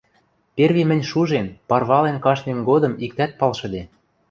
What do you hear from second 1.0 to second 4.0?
шужен, парвален каштмем годым иктӓт палшыде.